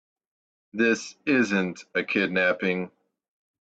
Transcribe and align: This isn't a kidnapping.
This 0.73 1.15
isn't 1.27 1.85
a 1.93 2.03
kidnapping. 2.03 2.89